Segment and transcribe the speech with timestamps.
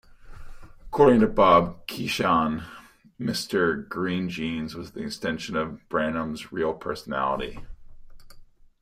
[0.87, 2.65] According to Bob Keeshan,
[3.19, 3.87] Mr.
[3.87, 7.59] Green Jeans was an extension of Brannum's real personality.